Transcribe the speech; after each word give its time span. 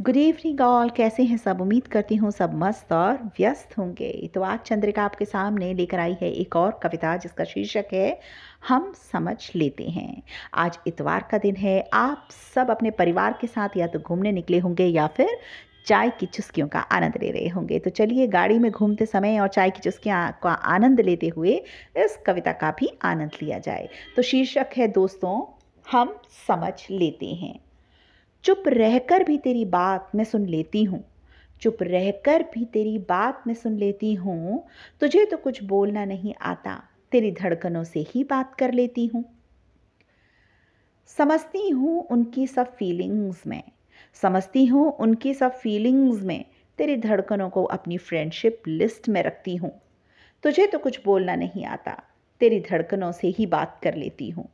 Good 0.00 0.16
evening 0.16 0.60
all 0.60 0.90
कैसे 0.90 1.22
हैं 1.22 1.36
सब? 1.36 1.60
उम्मीद 1.60 1.86
करती 1.86 2.14
हूँ 2.16 2.30
सब 2.30 2.50
मस्त 2.54 2.92
और 2.92 3.16
व्यस्त 3.38 3.78
होंगे। 3.78 4.30
तो 4.34 4.42
आज 4.42 4.58
चंद्रिका 4.58 5.02
आपके 5.02 5.24
सामने 5.24 5.74
लेकर 5.74 5.98
आई 5.98 6.16
है 6.22 6.30
एक 6.32 6.56
और 6.56 6.80
कविता, 6.82 7.16
जिसका 7.16 7.44
शीर्षक 7.44 7.84
है, 7.92 8.20
हम 8.68 8.92
समझ 9.12 9.50
लेते 9.56 9.84
हैं। 9.84 10.22
आज 10.54 10.78
इतवार 10.86 11.28
का 11.30 11.38
दिन 11.38 11.56
है। 11.56 11.90
आप 11.92 12.28
सब 12.54 12.70
अपने 12.70 12.90
परिवार 12.90 13.38
के 13.40 13.46
साथ 13.46 13.76
या 13.76 13.86
तो 13.86 13.98
घूमने 13.98 14.32
निकले 14.32 14.58
होंगे 14.58 14.86
या 14.86 15.06
फिर 15.06 15.38
चाय 15.86 16.10
की 16.10 16.26
चुस्कियों 16.26 16.68
का 16.68 16.80
आनंद 16.80 17.18
ले 17.22 17.30
रहे 17.30 17.48
होंगे। 17.48 17.78
तो 17.78 17.90
चलिए, 17.90 18.26
गाड़ी 18.26 18.58
में 18.58 18.72
घूमते 18.72 19.06
समय 19.06 19.38
और 19.38 19.48
चाय 19.48 19.70
की 19.70 19.80
चुस्कियाँ 19.80 20.38
का 20.42 20.50
आनंद 20.50 21.00
लेते 21.00 21.28
हुए 21.28 21.62
इस 21.96 22.18
कविता 22.26 22.52
का 22.52 22.70
भी 22.70 22.98
आनंद 23.02 23.30
लिया 23.42 23.58
जाए। 23.58 23.88
तो 24.16 24.22
शीर्षक 24.22 24.66
है, 24.76 24.88
दोस्तों, 24.88 25.58
हम 25.92 26.20
समझ 26.48 26.74
लेते 26.90 27.26
हैं। 27.26 27.58
चुप 28.44 28.62
रहकर 28.66 29.24
भी 29.24 29.38
तेरी 29.38 29.64
बात 29.64 30.10
मैं 30.14 30.24
सुन 30.24 30.46
लेती 30.46 30.84
हूँ। 30.84 31.04
चुप 31.62 31.76
रहकर 31.82 32.42
भी 32.42 32.64
तेरी 32.64 32.98
बात 32.98 33.42
मैं 33.46 33.54
सुन 33.54 33.76
लेती 33.76 34.14
हूँ, 34.14 34.66
तुझे 35.00 35.24
तो 35.24 35.36
कुछ 35.36 35.62
बोलना 35.62 36.04
नहीं 36.04 36.34
आता, 36.40 36.82
तेरी 37.12 37.32
धड़कनों 37.32 37.84
से 37.84 38.06
ही 38.08 38.24
बात 38.24 38.54
कर 38.54 38.72
लेती 38.72 39.06
हूँ। 39.06 39.24
समझती 41.06 41.68
हूँ 41.68 42.00
उनकी 42.02 42.46
सब 42.46 42.74
फीलिंग्स 42.76 43.46
में, 43.46 43.62
समझती 44.14 44.66
हूँ 44.66 44.92
उनकी 44.92 45.34
सब 45.34 45.52
फीलिंग्स 45.52 46.22
में, 46.22 46.44
तेरी 46.78 46.96
धड़कनों 46.96 47.50
को 47.50 47.64
अपनी 47.64 47.98
फ्रेंडशिप 47.98 48.62
लिस्ट 48.68 49.08
में 49.08 49.22
रखती 49.22 49.56
हूँ। 49.56 49.80
तुझे 50.42 50.66
तो 50.66 50.78
कुछ 50.78 51.04
बोलना 51.04 51.34
नहीं 51.34 51.64
आता, 51.64 52.02
तेरी 52.40 52.60
धड़कनों 52.60 53.12
से 53.12 53.28
ही 53.28 53.46
बात 53.46 53.80
कर 53.82 53.94
लेती 53.94 54.30
हूँ। 54.30 54.48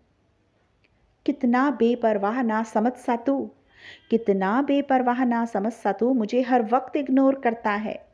कितना 1.27 1.71
बेपरवाह 1.71 2.43
ना 2.43 2.63
समझ 2.63 2.93
सा 2.93 3.17
तू। 3.17 3.51
कितना 4.11 4.63
बेपरवाह 4.63 5.25
ना 5.25 5.45
समझ 5.45 5.73
सा 5.73 5.93
तू 5.93 6.13
मुझे 6.13 6.43
हर 6.43 6.63
वक्त 6.63 6.97
इग्नोर 6.97 7.35
करता 7.35 7.71
है। 7.71 8.07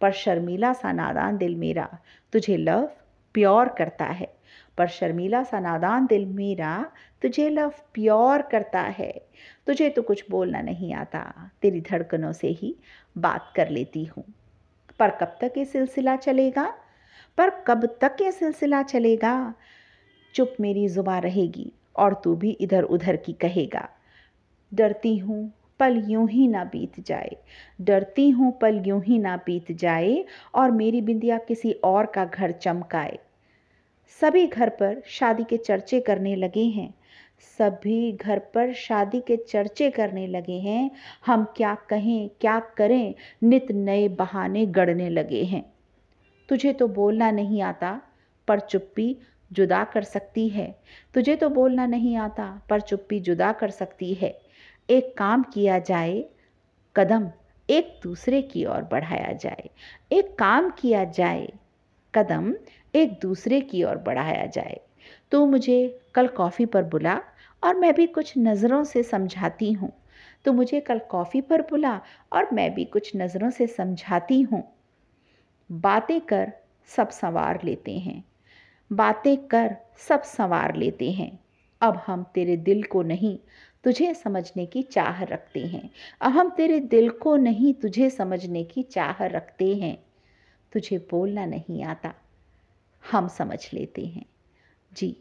पर 0.00 0.12
शर्मीला 0.12 0.72
सा 0.72 0.92
नादान 0.92 1.36
दिल 1.36 1.56
मेरा 1.56 1.98
तुझे 2.32 2.56
लव 2.56 2.90
प्योर 3.34 3.68
करता 3.68 4.04
है। 4.04 4.34
पर 4.78 4.86
शर्मीला 4.86 5.42
सा 5.42 5.60
नादान 5.60 6.06
दिल 6.06 6.26
मेरा 6.26 6.90
तुझे 7.22 7.50
लव 7.50 7.72
प्योर 7.94 8.42
करता 8.42 8.80
है। 8.80 9.22
तुझे 9.66 9.90
तो 9.90 10.02
कुछ 10.02 10.30
बोलना 10.30 10.60
नहीं 10.60 10.94
आता, 10.94 11.50
तेरी 11.62 11.80
धड़कनों 11.80 12.32
से 12.32 12.48
ही 12.48 12.76
बात 13.18 13.52
कर 13.56 13.68
लेती 13.68 14.04
हूँ। 14.04 14.24
पर 14.98 15.10
कब 15.10 15.38
तक 15.40 15.52
ये 15.56 15.64
सिलसिला 15.64 16.16
चलेगा? 16.16 16.74
पर 17.38 17.50
कब 17.50 17.98
तक 18.00 18.16
ये 18.20 18.32
सिलसिला 18.32 18.82
चलेगा? 18.82 19.54
चुप 20.34 20.54
मेरी 20.60 20.88
जुबा 20.88 21.18
रहेगी 21.18 21.72
और 21.96 22.14
तू 22.14 22.36
भी 22.36 22.50
इधर 22.50 22.82
उधर 22.82 23.16
की 23.16 23.32
कहेगा। 23.32 23.88
डरती 24.74 25.16
हूँ, 25.18 25.52
पल 25.80 26.02
यूँ 26.08 26.28
ही 26.28 26.48
ना 26.48 26.64
बीत 26.64 27.00
जाए। 27.00 27.36
डरती 27.80 28.30
हूँ, 28.30 28.58
पल 28.58 28.82
यूँ 28.86 29.02
ही 29.04 29.18
ना 29.18 29.36
बीत 29.36 29.72
जाए 29.72 30.24
और 30.54 30.70
मेरी 30.70 31.00
बिंदिया 31.00 31.38
किसी 31.38 31.72
और 31.72 32.06
का 32.06 32.24
घर 32.24 32.52
चमकाए। 32.52 33.18
सभी 34.20 34.46
घर 34.46 34.68
पर 34.68 35.02
शादी 35.06 35.44
के 35.44 35.56
चर्चे 35.56 36.00
करने 36.00 36.36
लगे 36.36 36.64
हैं। 36.64 36.94
सभी 37.58 38.12
घर 38.12 38.38
पर 38.38 38.72
शादी 38.72 39.20
के 39.20 39.36
चर्चे 39.36 39.90
करने 39.90 40.26
लगे 40.26 40.58
हैं। 40.58 40.90
हम 41.26 41.44
क्या 41.56 41.74
कहें, 41.74 42.28
क्या 42.40 42.60
करें, 42.60 43.14
नित 43.42 43.66
नए 43.70 44.08
बहाने 44.08 44.66
गढ़ने 44.66 45.08
लगे 45.08 45.42
हैं। 45.44 45.72
तुझे 46.48 46.72
तो 46.72 46.88
बोलना 46.88 47.30
नहीं 47.30 47.62
आता, 47.62 48.00
पर 48.48 48.60
चुप्पी 48.60 49.16
जुदा 49.52 49.84
कर 49.84 50.02
सकती 50.02 50.48
है। 50.48 50.74
तुझे 51.14 51.36
तो 51.36 51.48
बोलना 51.48 51.86
नहीं 51.86 52.16
आता, 52.16 52.62
पर 52.70 52.80
चुप्पी 52.80 53.20
जुदा 53.20 53.52
कर 53.52 53.70
सकती 53.70 54.14
है। 54.14 54.43
एक 54.90 55.14
काम 55.18 55.42
किया 55.42 55.78
जाए, 55.78 56.24
कदम 56.96 57.30
एक 57.70 58.00
दूसरे 58.02 58.42
की 58.42 58.64
ओर 58.64 58.82
बढ़ाया 58.82 59.32
जाए। 59.32 59.70
एक 60.12 60.34
काम 60.38 60.70
किया 60.70 61.04
जाए, 61.04 61.52
कदम 62.14 62.54
एक 62.94 63.18
दूसरे 63.22 63.60
की 63.60 63.84
ओर 63.84 63.96
बढ़ाया 63.96 64.46
जाए। 64.46 64.80
तो 65.30 65.46
मुझे 65.46 66.00
कल 66.14 66.26
कॉफ़ी 66.26 66.66
पर 66.66 66.82
बुला 66.82 67.20
और 67.64 67.74
मैं 67.74 67.94
भी 67.94 68.06
कुछ 68.06 68.34
नज़रों 68.38 68.84
से 68.84 69.02
समझाती 69.02 69.72
हूँ। 69.72 69.92
तो 70.44 70.52
मुझे 70.52 70.80
कल 70.80 70.98
कॉफ़ी 70.98 71.40
पर 71.40 71.62
बुला 71.62 72.00
और 72.32 72.48
मैं 72.52 72.74
भी 72.74 72.84
कुछ 72.84 73.12
नज़रों 73.16 73.50
से 73.50 73.66
समझाती 73.66 74.40
हूँ। 74.42 74.72
बातें 75.72 76.20
कर, 76.20 76.52
सब 76.86 77.08
संवार 77.08 77.60
लेते 77.64 77.98
हैं। 77.98 78.24
बातें 78.92 79.36
कर, 79.36 79.76
सब 79.96 80.22
संवार 80.22 80.76
लेते 80.76 81.10
हैं। 81.10 81.38
अब 81.80 82.02
हम 82.06 82.26
तेरे 82.34 82.56
दिल 82.56 82.82
को 82.82 83.02
नहीं 83.02 83.38
तुझे 83.84 84.14
समझने 84.14 84.66
की 84.66 84.82
चाह 84.82 85.22
रखते 85.22 85.66
हैं। 85.66 85.90
अब 86.20 86.32
हम 86.32 86.50
तेरे 86.50 86.80
दिल 86.80 87.10
को 87.10 87.36
नहीं, 87.36 87.74
तुझे 87.74 88.10
समझने 88.10 88.64
की 88.64 88.82
चाह 88.82 89.24
रखते 89.24 89.76
हैं। 89.76 89.96
तुझे 90.72 90.98
बोलना 91.10 91.44
नहीं 91.46 91.82
आता, 91.84 92.14
हम 93.02 93.28
समझ 93.28 93.70
लेते 93.74 94.06
हैं। 94.06 94.24
जी 94.92 95.16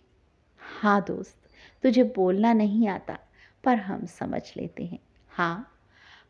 हाँ 0.62 1.03
दोस्त, 1.07 1.38
तुझे 1.84 2.03
बोलना 2.03 2.53
नहीं 2.53 2.88
आता, 2.88 3.19
पर 3.63 3.75
हम 3.75 4.06
समझ 4.06 4.41
लेते 4.57 4.85
हैं। 4.85 5.00
हाँ 5.29 5.69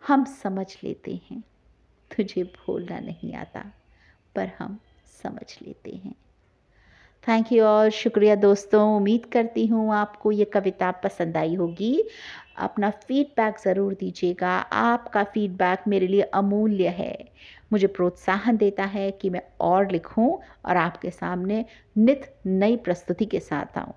हम 0.07 0.25
समझ 0.25 0.77
लेते 0.83 1.19
हैं। 1.31 1.43
तुझे 2.11 2.43
बोलना 2.43 2.99
नहीं 2.99 3.33
आता, 3.33 3.66
पर 4.35 4.51
हम 4.59 4.79
समझ 5.23 5.57
लेते 5.61 5.91
हैं। 5.91 6.16
थैंक 7.28 7.51
यू 7.51 7.66
और 7.66 7.89
शुक्रिया 7.89 8.35
दोस्तों. 8.35 8.81
उम्मीद 8.95 9.25
करती 9.25 9.66
हूँ 9.66 9.94
आपको 9.95 10.31
ये 10.31 10.45
कविता 10.45 10.91
पसंद 10.91 11.38
आई 11.38 11.53
होगी। 11.56 12.03
अपना 12.57 12.89
फीडबैक 12.89 13.59
ज़रूर 13.59 13.94
दीजिएगा। 13.94 14.50
आपका 14.72 15.23
फीडबैक 15.23 15.84
मेरे 15.88 16.07
लिए 16.07 16.22
अमूल्य 16.22 16.88
है। 16.88 17.17
मुझे 17.73 17.88
प्रोत्साहन 17.88 18.57
देता 18.57 18.84
है 18.85 19.09
कि 19.11 19.29
मैं 19.29 19.41
और 19.61 19.91
लिखूं 19.91 20.29
और 20.66 20.78
आपके 20.78 21.09
सामने 21.09 21.63
नित 21.97 22.34
नई 22.45 22.75
प्रस्तुति 22.78 23.25
के 23.25 23.40
साथ 23.40 23.78
आऊँ। 23.78 23.94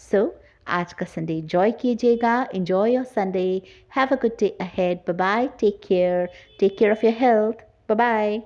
सो 0.00 0.18
so, 0.18 0.30
आज 0.68 0.92
का 0.92 1.06
संडे 1.06 1.36
इंजॉय 1.38 1.72
कीजिएगा। 1.72 2.34
Enjoy 2.54 2.94
your 2.94 3.04
Sunday 3.04 3.46
have 3.96 4.08
a 4.12 4.16
good 4.16 4.36
day 4.40 4.48
ahead 4.60 4.98
bye 5.08 5.16
bye 5.16 5.48
take 5.60 5.80
care 5.88 6.28
take 6.60 6.76
care 6.78 6.90
of 6.90 7.06
your 7.06 7.14
health 7.18 7.64
bye 7.88 7.96
bye 7.96 8.42